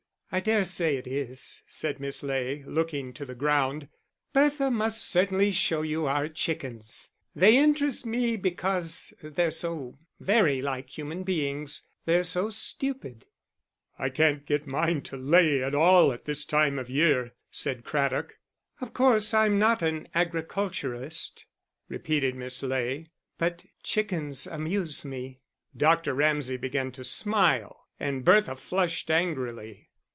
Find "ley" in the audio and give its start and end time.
2.23-2.63, 22.63-23.09